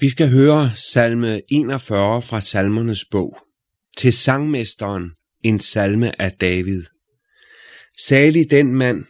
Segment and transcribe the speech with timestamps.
[0.00, 3.38] Vi skal høre salme 41 fra salmernes bog.
[3.96, 5.10] Til sangmesteren
[5.44, 6.84] en salme af David.
[7.98, 9.04] Salig den mand,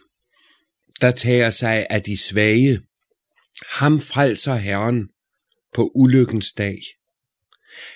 [1.01, 2.81] der tager sig af de svage.
[3.69, 5.09] Ham frelser Herren
[5.73, 6.77] på ulykkens dag.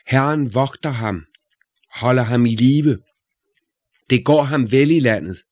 [0.07, 1.25] Herren vogter ham,
[1.95, 2.99] holder ham i live.
[4.09, 5.43] Det går ham vel i landet.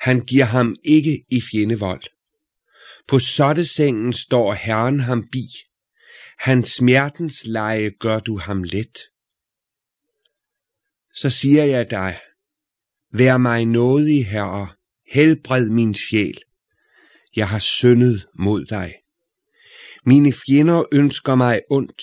[0.00, 2.02] Han giver ham ikke i fjendevold.
[3.08, 5.44] På sengen står Herren ham bi.
[6.40, 8.98] Hans smertens leje gør du ham let.
[11.14, 12.18] Så siger jeg dig,
[13.12, 14.68] vær mig nådig, Herre,
[15.12, 16.38] helbred min sjæl.
[17.36, 18.94] Jeg har syndet mod dig.
[20.06, 22.02] Mine fjender ønsker mig ondt.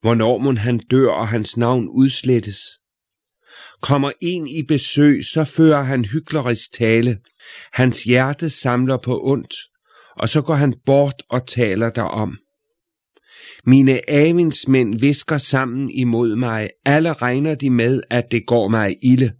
[0.00, 2.60] Hvornår må han dør, og hans navn udslettes?
[3.80, 7.20] Kommer en i besøg, så fører han hyklerisk tale.
[7.72, 9.54] Hans hjerte samler på ondt,
[10.16, 12.38] og så går han bort og taler derom.
[13.66, 16.70] Mine avinsmænd visker sammen imod mig.
[16.84, 19.32] Alle regner de med, at det går mig ilde.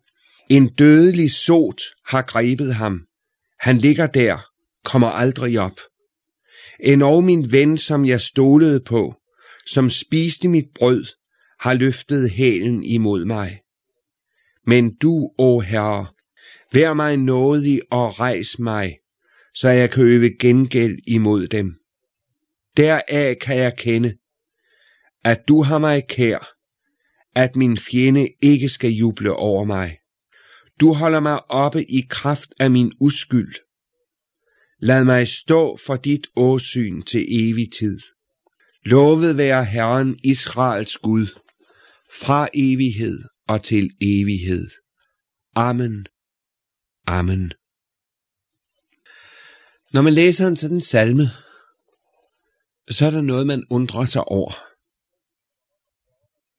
[0.51, 3.01] En dødelig sot har grebet ham.
[3.61, 4.39] Han ligger der,
[4.85, 5.81] kommer aldrig op.
[6.81, 9.15] En og min ven, som jeg stolede på,
[9.67, 11.05] som spiste mit brød,
[11.61, 13.59] har løftet hælen imod mig.
[14.67, 16.07] Men du, o Herre,
[16.73, 18.97] vær mig nådig og rejs mig,
[19.55, 21.82] så jeg kan øve gengæld imod dem.
[22.77, 24.17] Deraf kan jeg kende,
[25.25, 26.57] at du har mig kær,
[27.35, 29.99] at min fjende ikke skal juble over mig.
[30.81, 33.55] Du holder mig oppe i kraft af min uskyld.
[34.79, 38.01] Lad mig stå for dit åsyn til evig tid.
[38.85, 41.27] Lovet være Herren Israels Gud,
[42.13, 44.71] fra evighed og til evighed.
[45.55, 46.07] Amen.
[47.07, 47.53] Amen.
[49.93, 51.23] Når man læser en sådan salme,
[52.93, 54.53] så er der noget, man undrer sig over.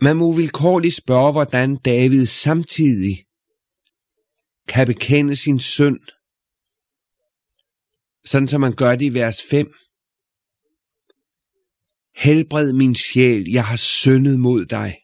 [0.03, 3.25] Man må vilkårligt spørge, hvordan David samtidig
[4.67, 5.99] kan bekende sin synd,
[8.25, 9.73] sådan som man gør det i vers 5.
[12.15, 14.99] Helbred min sjæl, jeg har syndet mod dig.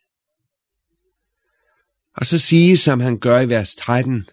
[2.18, 4.30] Og så sige, som han gør i vers 13,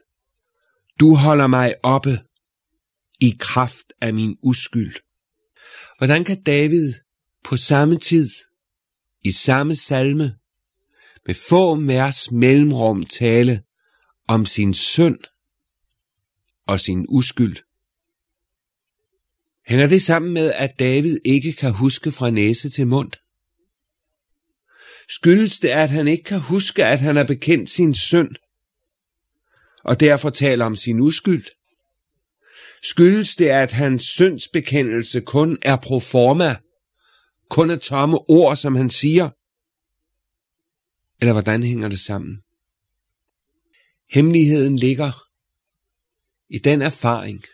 [1.00, 2.10] du holder mig oppe
[3.20, 5.05] i kraft af min uskyld.
[5.98, 6.92] Hvordan kan David
[7.44, 8.30] på samme tid,
[9.24, 10.36] i samme salme,
[11.26, 13.62] med få mærs mellemrum tale
[14.28, 15.18] om sin synd
[16.66, 17.56] og sin uskyld?
[19.66, 23.12] Hænger det sammen med, at David ikke kan huske fra næse til mund?
[25.08, 28.30] Skyldes det, at han ikke kan huske, at han har bekendt sin synd,
[29.84, 31.55] og derfor taler om sin uskyld?
[32.90, 36.56] Skyldes det, at hans syndsbekendelse kun er pro forma,
[37.50, 39.30] kun er tomme ord, som han siger?
[41.20, 42.42] Eller hvordan hænger det sammen?
[44.10, 45.12] Hemmeligheden ligger
[46.48, 47.44] i den erfaring,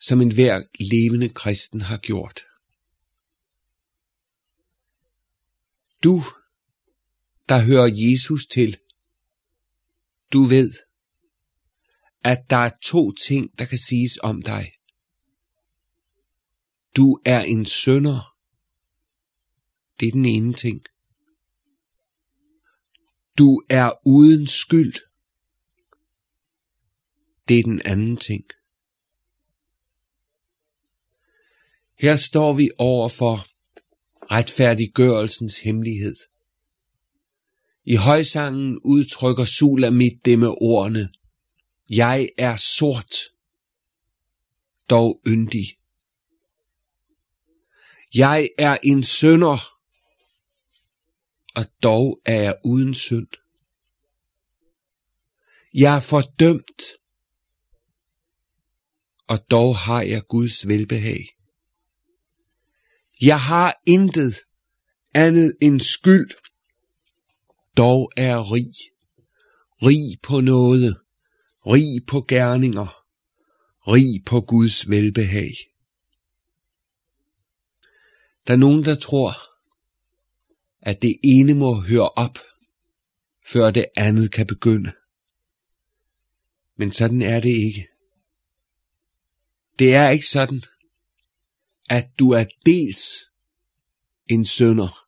[0.00, 2.40] som en hver levende kristen har gjort.
[6.04, 6.22] Du,
[7.48, 8.76] der hører Jesus til,
[10.32, 10.72] du ved,
[12.24, 14.72] at der er to ting, der kan siges om dig.
[16.96, 18.36] Du er en sønder.
[20.00, 20.82] Det er den ene ting.
[23.38, 24.94] Du er uden skyld.
[27.48, 28.44] Det er den anden ting.
[31.98, 33.46] Her står vi over for
[34.30, 36.16] retfærdiggørelsens hemmelighed.
[37.84, 41.08] I højsangen udtrykker Sulamit det med ordene,
[41.90, 43.14] jeg er sort,
[44.90, 45.78] dog yndig.
[48.14, 49.78] Jeg er en sønder,
[51.56, 53.28] og dog er jeg uden synd.
[55.74, 56.82] Jeg er fordømt,
[59.28, 61.36] og dog har jeg Guds velbehag.
[63.20, 64.34] Jeg har intet
[65.14, 66.30] andet end skyld,
[67.76, 68.74] dog er rig,
[69.82, 71.03] rig på noget,
[71.66, 73.04] rig på gerninger,
[73.88, 75.54] rig på Guds velbehag.
[78.46, 79.32] Der er nogen, der tror,
[80.80, 82.38] at det ene må høre op,
[83.46, 84.92] før det andet kan begynde.
[86.76, 87.88] Men sådan er det ikke.
[89.78, 90.62] Det er ikke sådan,
[91.90, 93.30] at du er dels
[94.26, 95.06] en sønder,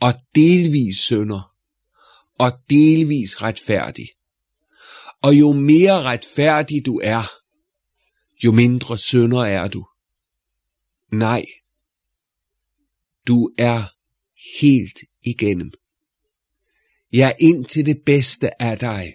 [0.00, 1.54] og delvis sønder,
[2.38, 4.08] og delvis retfærdig.
[5.22, 7.22] Og jo mere retfærdig du er,
[8.44, 9.86] jo mindre sønder er du.
[11.12, 11.44] Nej.
[13.26, 13.84] Du er
[14.60, 15.72] helt igennem.
[17.12, 19.14] Ja, ind til det bedste af dig,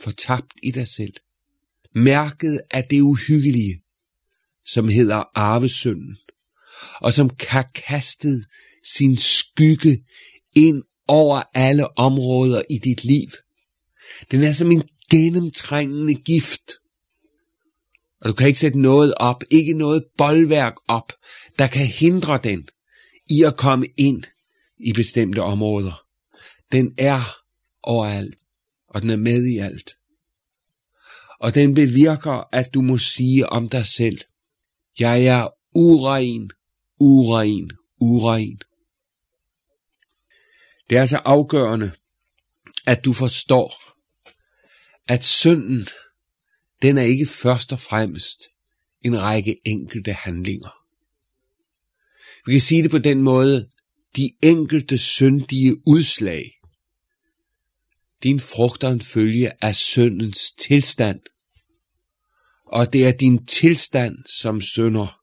[0.00, 1.14] fortabt i dig selv.
[1.94, 3.82] Mærket af det uhyggelige,
[4.64, 6.16] som hedder arvesynden,
[7.00, 8.46] og som kan kastet
[8.84, 10.04] sin skygge
[10.56, 13.28] ind over alle områder i dit liv.
[14.30, 16.70] Den er som en gennemtrængende gift.
[18.20, 21.12] Og du kan ikke sætte noget op, ikke noget boldværk op,
[21.58, 22.68] der kan hindre den
[23.30, 24.22] i at komme ind
[24.78, 26.02] i bestemte områder.
[26.72, 27.36] Den er
[27.82, 28.36] overalt,
[28.88, 29.96] og den er med i alt.
[31.40, 34.18] Og den bevirker, at du må sige om dig selv,
[34.98, 36.50] jeg er uren,
[37.00, 37.70] uren,
[38.00, 38.60] uren.
[40.90, 41.92] Det er så afgørende,
[42.86, 43.89] at du forstår,
[45.10, 45.86] at synden,
[46.82, 48.38] den er ikke først og fremmest
[49.02, 50.70] en række enkelte handlinger.
[52.46, 53.70] Vi kan sige det på den måde,
[54.16, 56.60] de enkelte syndige udslag,
[58.22, 61.20] din frugt og en følge af syndens tilstand,
[62.66, 65.20] og det er din tilstand som synder,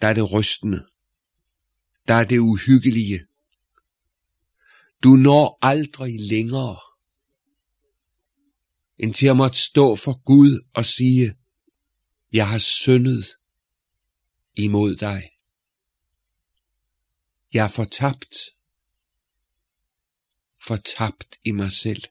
[0.00, 0.86] der er det rystende,
[2.08, 3.20] der er det uhyggelige.
[5.02, 6.87] Du når aldrig længere
[8.98, 11.34] end til at måtte stå for Gud og sige,
[12.32, 13.24] jeg har syndet
[14.56, 15.22] imod dig.
[17.54, 18.34] Jeg er fortabt.
[20.66, 22.02] Fortabt i mig selv.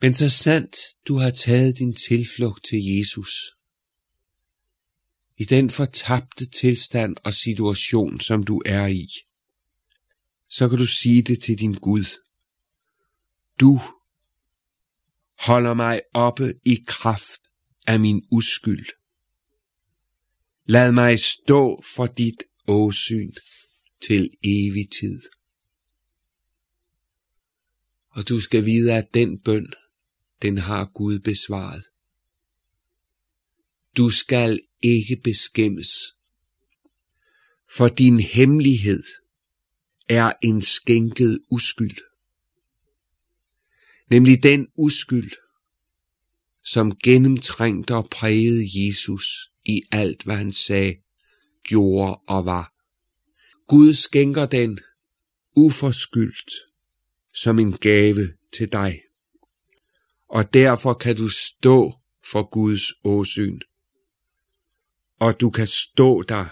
[0.00, 0.76] Men så sandt
[1.08, 3.56] du har taget din tilflugt til Jesus,
[5.36, 9.08] i den fortabte tilstand og situation, som du er i,
[10.48, 12.20] så kan du sige det til din Gud.
[13.60, 13.80] Du
[15.38, 17.40] holder mig oppe i kraft
[17.86, 18.86] af min uskyld.
[20.66, 23.32] Lad mig stå for dit åsyn
[24.06, 25.20] til evig tid.
[28.10, 29.72] Og du skal vide, at den bøn,
[30.42, 31.84] den har Gud besvaret.
[33.96, 35.88] Du skal ikke beskæmmes,
[37.76, 39.02] for din hemmelighed
[40.08, 42.13] er en skænket uskyld.
[44.14, 45.32] Nemlig den uskyld,
[46.64, 50.96] som gennemtrængte og prægede Jesus i alt, hvad han sagde,
[51.64, 52.72] gjorde og var.
[53.68, 54.78] Gud skænker den
[55.56, 56.52] uforskyldt
[57.34, 59.02] som en gave til dig.
[60.28, 61.92] Og derfor kan du stå
[62.30, 63.60] for Guds åsyn.
[65.20, 66.46] Og du kan stå der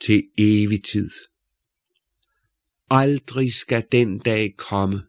[0.00, 1.10] til evig tid.
[2.90, 5.07] Aldrig skal den dag komme,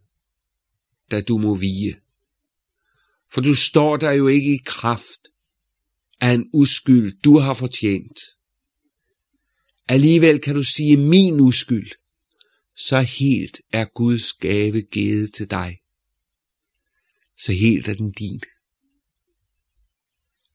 [1.12, 1.96] da du må vige.
[3.32, 5.20] For du står der jo ikke i kraft
[6.22, 8.20] af en uskyld, du har fortjent.
[9.88, 11.92] Alligevel kan du sige min uskyld,
[12.76, 15.78] så helt er Guds gave givet til dig.
[17.38, 18.42] Så helt er den din.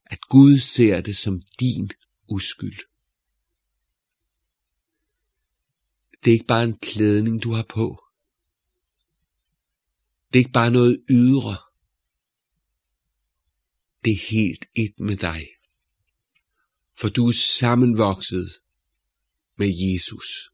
[0.07, 1.91] At Gud ser det som din
[2.29, 2.79] uskyld.
[6.25, 8.04] Det er ikke bare en klædning, du har på.
[10.35, 11.57] Det er ikke bare noget ydre.
[14.05, 15.49] Det er helt et med dig.
[16.99, 18.49] For du er sammenvokset
[19.57, 20.51] med Jesus.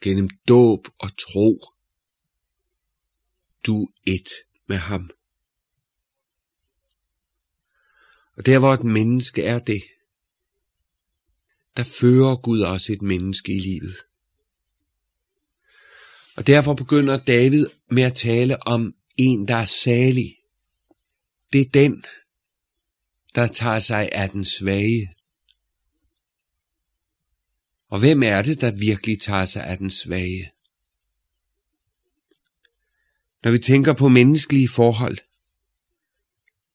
[0.00, 1.60] Gennem dåb og tro.
[3.66, 4.28] Du er et
[4.68, 5.10] med ham.
[8.36, 9.82] Og der hvor et menneske er det,
[11.76, 13.96] der fører Gud også et menneske i livet.
[16.36, 20.36] Og derfor begynder David med at tale om en, der er salig.
[21.52, 22.04] Det er den,
[23.34, 25.12] der tager sig af den svage.
[27.88, 30.52] Og hvem er det, der virkelig tager sig af den svage?
[33.44, 35.18] Når vi tænker på menneskelige forhold,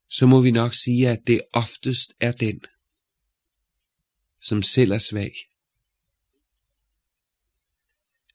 [0.10, 2.62] så må vi nok sige, at det oftest er den,
[4.42, 5.34] som selv er svag.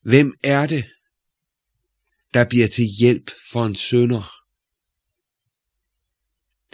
[0.03, 0.85] Hvem er det,
[2.35, 4.33] der bliver til hjælp for en sønder?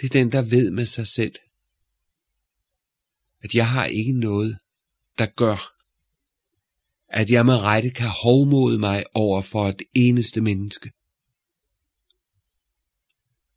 [0.01, 1.35] Det er den, der ved med sig selv,
[3.41, 4.59] at jeg har ikke noget,
[5.19, 5.75] der gør,
[7.09, 10.93] at jeg med rette kan hovmode mig over for et eneste menneske.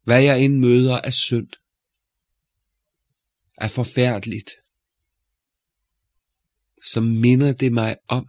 [0.04, 1.50] Hvad jeg end møder er synd,
[3.58, 4.52] er forfærdeligt,
[6.84, 8.28] så minder det mig om,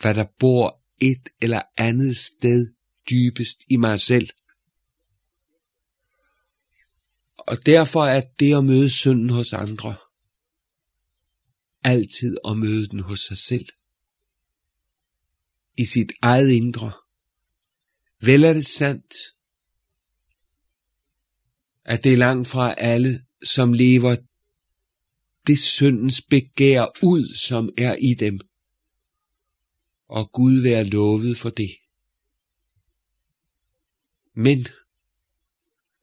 [0.00, 2.74] hvad der bor et eller andet sted
[3.10, 4.28] dybest i mig selv.
[7.38, 9.96] Og derfor er det at møde synden hos andre
[11.84, 13.66] altid at møde den hos sig selv.
[15.76, 16.92] I sit eget indre.
[18.20, 19.14] Vel er det sandt,
[21.84, 24.16] at det er langt fra alle, som lever
[25.46, 28.40] det syndens begær ud, som er i dem.
[30.08, 31.76] Og Gud være lovet for det.
[34.34, 34.66] Men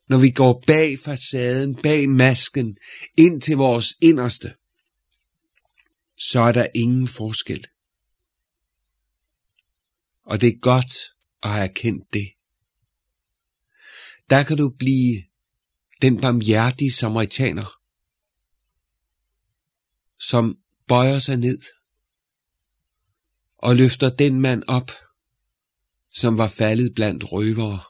[0.07, 2.77] når vi går bag facaden, bag masken,
[3.17, 4.55] ind til vores inderste,
[6.17, 7.67] så er der ingen forskel.
[10.23, 10.93] Og det er godt
[11.43, 12.31] at have erkendt det.
[14.29, 15.23] Der kan du blive
[16.01, 17.77] den barmhjertige samaritaner,
[20.19, 21.61] som bøjer sig ned
[23.61, 24.91] og løfter den mand op,
[26.09, 27.83] som var faldet blandt røvere.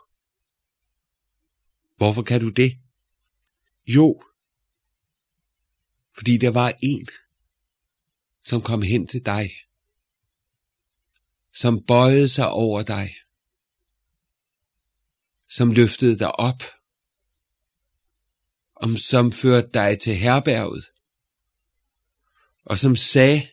[1.97, 2.77] Hvorfor kan du det?
[3.85, 4.23] Jo,
[6.15, 7.07] fordi der var en,
[8.41, 9.51] som kom hen til dig,
[11.53, 13.15] som bøjede sig over dig,
[15.47, 16.63] som løftede dig op,
[18.75, 20.85] om som førte dig til herberget,
[22.65, 23.47] og som sagde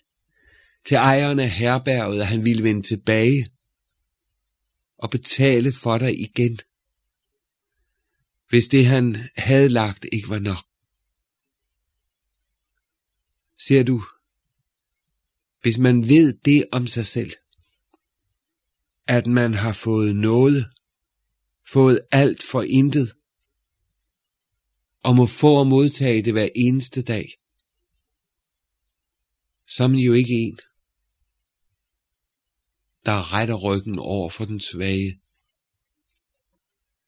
[0.89, 3.51] til ejeren af herberget, at han ville vende tilbage
[4.99, 6.59] og betale for dig igen,
[8.49, 10.59] hvis det han havde lagt ikke var nok.
[13.59, 14.03] Ser du,
[15.63, 17.33] hvis man ved det om sig selv,
[19.07, 20.71] at man har fået noget,
[21.73, 23.15] fået alt for intet,
[25.03, 27.35] og må få og modtage det hver eneste dag,
[29.67, 30.59] så er man jo ikke en,
[33.09, 35.21] der retter ryggen over for den svage.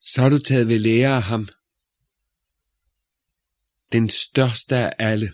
[0.00, 1.48] Så er du taget ved lære af ham,
[3.92, 5.32] den største af alle,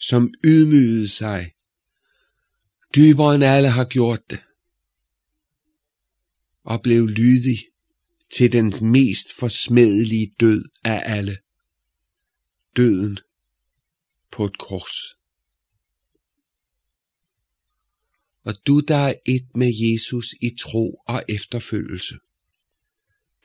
[0.00, 1.52] som ydmygede sig,
[2.94, 4.40] dybere end alle har gjort det,
[6.64, 7.58] og blev lydig
[8.32, 11.38] til den mest forsmedelige død af alle,
[12.76, 13.18] døden
[14.30, 15.17] på et kors.
[18.48, 22.18] Og du, der er et med Jesus i tro og efterfølgelse,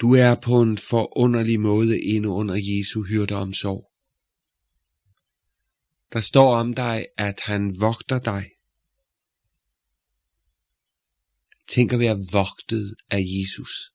[0.02, 3.92] du er på en forunderlig måde inde under Jesu hyrdeomsorg.
[6.14, 8.52] Der står om dig, at han vogter dig.
[11.68, 13.94] Tænk at være vogtet af Jesus.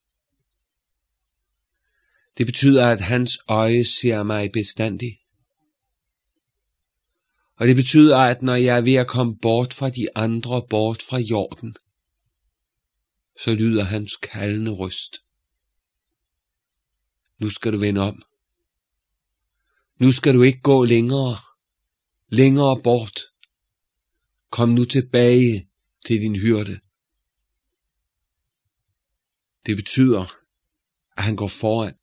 [2.38, 5.18] Det betyder, at hans øje ser mig bestandig.
[7.58, 11.02] Og det betyder, at når jeg er ved at komme bort fra de andre, bort
[11.02, 11.76] fra jorden,
[13.42, 15.16] så lyder hans kaldende røst.
[17.38, 18.22] Nu skal du vende om.
[19.96, 21.36] Nu skal du ikke gå længere,
[22.28, 23.20] længere bort.
[24.50, 25.68] Kom nu tilbage
[26.06, 26.80] til din hyrde.
[29.66, 30.20] Det betyder,
[31.16, 31.94] at han går foran,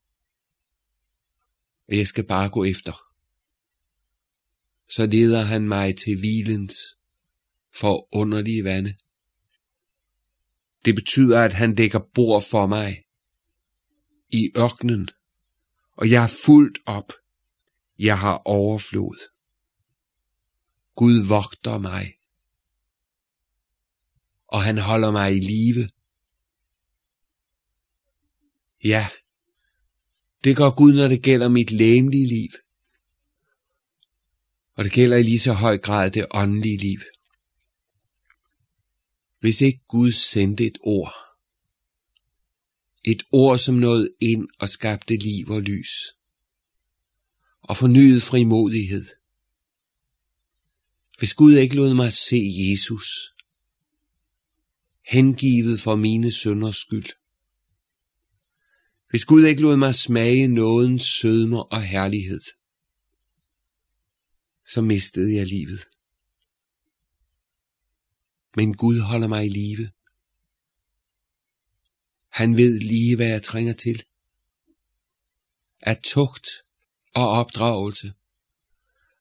[1.88, 3.04] og jeg skal bare gå efter
[4.89, 6.75] så leder han mig til hvilens
[7.75, 8.95] for underlige vande.
[10.85, 13.03] Det betyder, at han dækker bord for mig
[14.29, 15.09] i ørkenen,
[15.97, 17.13] og jeg er fuldt op.
[17.99, 19.17] Jeg har overflod.
[20.95, 22.13] Gud vogter mig,
[24.47, 25.89] og han holder mig i live.
[28.83, 29.07] Ja,
[30.43, 32.64] det gør Gud, når det gælder mit læmelige liv.
[34.75, 37.00] Og det gælder i lige så høj grad det åndelige liv.
[39.39, 41.13] Hvis ikke Gud sendte et ord,
[43.03, 45.91] et ord som nåede ind og skabte liv og lys,
[47.62, 49.05] og fornyet frimodighed.
[51.20, 53.08] Hvis Gud ikke lod mig se Jesus,
[55.12, 57.10] hengivet for mine sønders skyld.
[59.10, 62.41] Hvis Gud ikke lod mig smage nådens sødmer og herlighed,
[64.65, 65.88] så mistede jeg livet.
[68.55, 69.91] Men Gud holder mig i live.
[72.29, 74.03] Han ved lige, hvad jeg trænger til.
[75.81, 76.48] Af tugt
[77.13, 78.13] og opdragelse.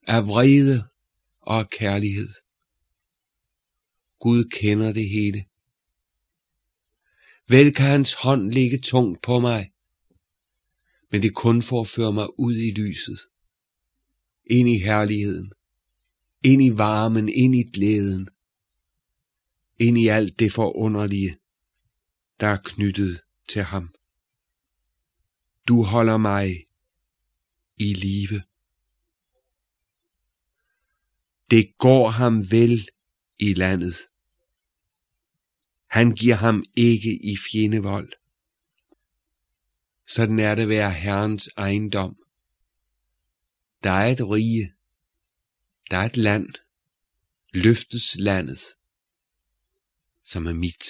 [0.06, 0.88] Af vrede
[1.40, 2.28] og kærlighed.
[4.18, 5.44] Gud kender det hele.
[7.48, 9.72] Vel kan hans hånd ligge tungt på mig,
[11.10, 13.18] men det kun for at føre mig ud i lyset
[14.46, 15.52] ind i herligheden,
[16.44, 18.28] ind i varmen, ind i glæden,
[19.78, 21.36] ind i alt det forunderlige,
[22.40, 23.94] der er knyttet til ham.
[25.68, 26.64] Du holder mig
[27.76, 28.40] i live.
[31.50, 32.88] Det går ham vel
[33.38, 33.94] i landet.
[35.86, 38.12] Han giver ham ikke i fjendevold.
[40.06, 42.16] Sådan er det at være Herrens ejendom.
[43.84, 44.74] Der er et rige.
[45.90, 46.48] Der er et land.
[47.52, 48.60] Løftes landet.
[50.24, 50.84] Som er mit.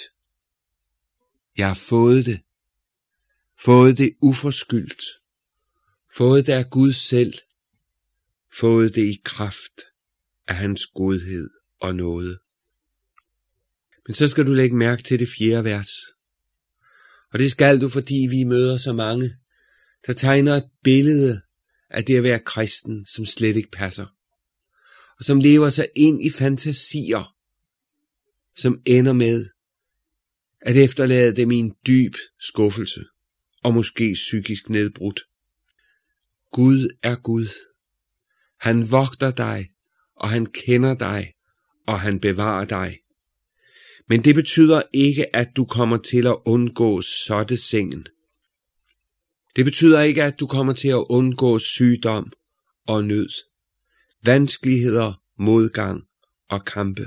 [1.56, 2.40] Jeg har fået det.
[3.64, 5.04] Fået det uforskyldt.
[6.16, 7.34] Fået det af Gud selv.
[8.58, 9.80] Fået det i kraft
[10.46, 12.38] af hans godhed og nåde.
[14.06, 15.90] Men så skal du lægge mærke til det fjerde vers.
[17.32, 19.36] Og det skal du, fordi vi møder så mange,
[20.06, 21.42] der tegner et billede
[21.90, 24.06] af det at være kristen, som slet ikke passer.
[25.18, 27.34] Og som lever sig ind i fantasier,
[28.56, 29.46] som ender med
[30.60, 33.04] at efterlade dem i en dyb skuffelse
[33.62, 35.20] og måske psykisk nedbrudt.
[36.52, 37.48] Gud er Gud.
[38.60, 39.68] Han vogter dig,
[40.16, 41.32] og han kender dig,
[41.86, 42.98] og han bevarer dig.
[44.08, 48.06] Men det betyder ikke, at du kommer til at undgå såtte sengen.
[49.56, 52.32] Det betyder ikke, at du kommer til at undgå sygdom
[52.87, 53.28] og nød,
[54.25, 56.02] vanskeligheder, modgang
[56.49, 57.06] og kampe.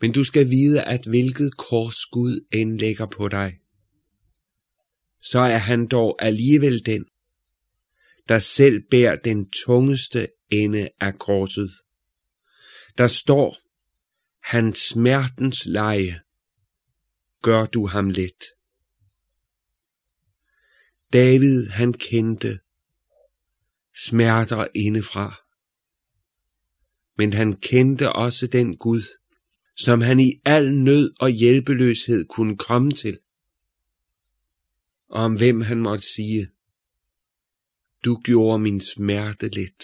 [0.00, 3.58] Men du skal vide, at hvilket kors Gud end lægger på dig,
[5.22, 7.04] så er han dog alligevel den,
[8.28, 11.70] der selv bærer den tungeste ende af korset.
[12.98, 13.58] Der står,
[14.44, 16.20] hans smertens leje
[17.42, 18.44] gør du ham let.
[21.12, 22.58] David han kendte
[24.06, 25.36] smerter indefra,
[27.18, 29.02] men han kendte også den Gud,
[29.76, 33.18] som han i al nød og hjælpeløshed kunne komme til,
[35.08, 36.50] og om hvem han måtte sige,
[38.04, 39.82] du gjorde min smerte let.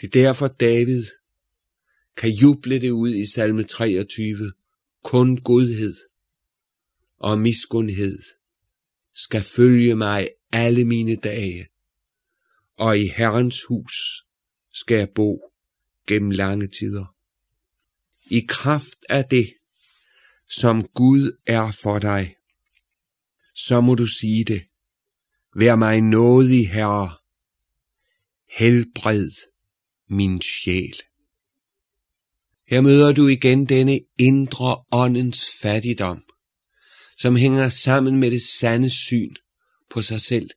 [0.00, 1.04] Det er derfor David
[2.16, 4.52] kan juble det ud i salme 23.
[5.04, 5.94] Kun godhed
[7.18, 8.18] og miskundhed
[9.24, 11.66] skal følge mig alle mine dage,
[12.76, 14.24] og i Herrens hus
[14.72, 15.40] skal jeg bo
[16.06, 17.14] gennem lange tider.
[18.30, 19.54] I kraft af det,
[20.48, 22.34] som Gud er for dig,
[23.54, 24.62] så må du sige det.
[25.56, 27.16] Vær mig nådig, Herre.
[28.58, 29.30] Helbred
[30.08, 30.96] min sjæl.
[32.66, 36.22] Her møder du igen denne indre åndens fattigdom,
[37.20, 39.34] som hænger sammen med det sande syn
[39.90, 40.50] på sig selv.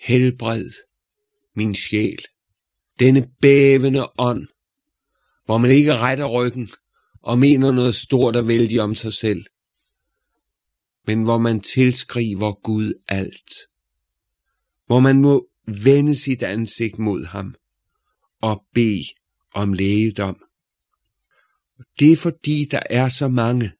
[0.00, 0.70] Helbred
[1.56, 2.24] min sjæl,
[2.98, 4.46] denne bævende ånd,
[5.44, 6.70] hvor man ikke retter ryggen
[7.22, 9.44] og mener noget stort og vældig om sig selv,
[11.06, 13.52] men hvor man tilskriver Gud alt.
[14.86, 15.48] Hvor man må
[15.84, 17.54] vende sit ansigt mod ham
[18.42, 19.04] og bede
[19.54, 20.42] om lægedom.
[21.98, 23.72] Det er fordi, der er så mange,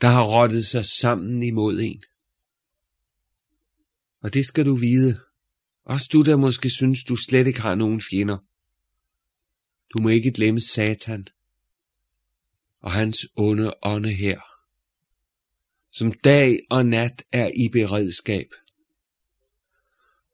[0.00, 2.02] der har rottet sig sammen imod en.
[4.22, 5.20] Og det skal du vide.
[5.84, 8.38] Også du, der måske synes, du slet ikke har nogen fjender.
[9.92, 11.26] Du må ikke glemme Satan
[12.80, 14.40] og hans onde ånde her,
[15.92, 18.46] som dag og nat er i beredskab,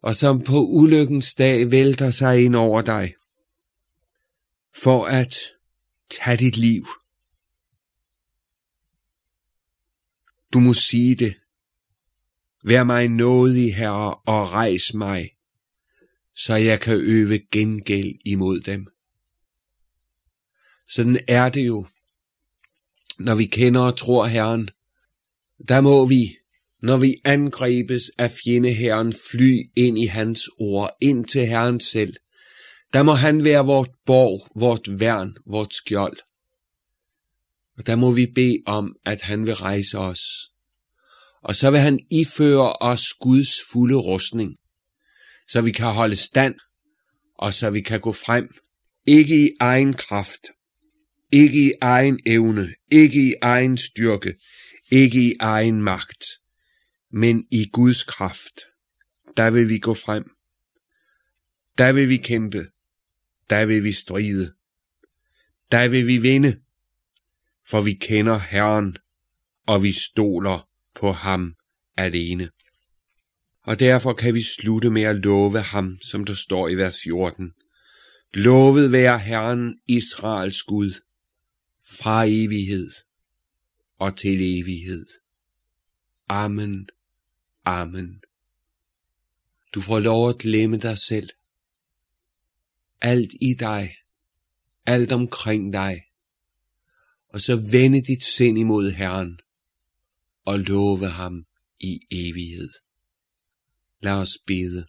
[0.02, 3.14] og som på ulykkens dag vælter sig ind over dig,
[4.82, 5.36] for at
[6.10, 6.86] tage dit liv.
[10.54, 11.34] Du må sige det.
[12.64, 15.30] Vær mig nådig, Herre, og rejs mig,
[16.36, 18.86] så jeg kan øve gengæld imod dem.
[20.88, 21.86] Sådan er det jo,
[23.18, 24.68] når vi kender og tror Herren.
[25.68, 26.36] Der må vi,
[26.82, 32.14] når vi angribes af fjendeherren, fly ind i hans ord, ind til Herren selv.
[32.92, 36.18] Der må han være vort borg, vort værn, vort skjold.
[37.78, 40.20] Og der må vi bede om, at han vil rejse os.
[41.42, 44.56] Og så vil han iføre os Guds fulde rustning,
[45.48, 46.54] så vi kan holde stand,
[47.34, 48.48] og så vi kan gå frem,
[49.06, 50.46] ikke i egen kraft,
[51.32, 54.34] ikke i egen evne, ikke i egen styrke,
[54.90, 56.24] ikke i egen magt,
[57.12, 58.60] men i Guds kraft.
[59.36, 60.24] Der vil vi gå frem.
[61.78, 62.66] Der vil vi kæmpe.
[63.50, 64.54] Der vil vi stride.
[65.72, 66.60] Der vil vi vinde.
[67.66, 68.96] For vi kender Herren,
[69.66, 71.54] og vi stoler på ham
[71.96, 72.50] alene.
[73.62, 77.52] Og derfor kan vi slutte med at love ham, som der står i vers 14.
[78.34, 80.92] Lovet være Herren Israels Gud,
[81.86, 82.90] fra evighed
[83.98, 85.06] og til evighed.
[86.28, 86.88] Amen.
[87.64, 88.22] Amen.
[89.74, 91.28] Du får lov at glemme dig selv.
[93.00, 93.90] Alt i dig,
[94.86, 96.02] alt omkring dig.
[97.34, 99.38] Og så vende dit sind imod Herren
[100.44, 101.46] og love ham
[101.80, 102.70] i evighed.
[104.02, 104.86] Lad os bede.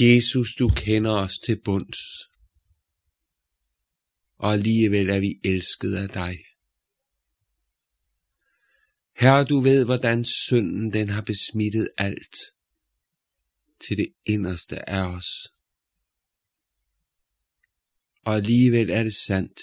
[0.00, 1.98] Jesus, du kender os til bunds,
[4.36, 6.38] og alligevel er vi elsket af dig.
[9.16, 12.36] Herre, du ved, hvordan synden den har besmittet alt
[13.80, 15.28] til det inderste af os.
[18.24, 19.60] Og alligevel er det sandt,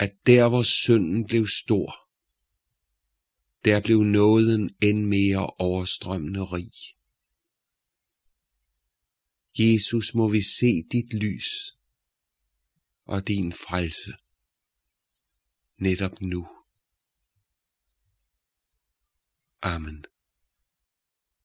[0.00, 2.08] at der hvor synden blev stor,
[3.64, 6.72] der blev nåden end mere overstrømmende rig.
[9.58, 11.76] Jesus må vi se dit lys
[13.04, 14.12] og din frelse
[15.78, 16.48] netop nu.
[19.62, 20.04] Amen.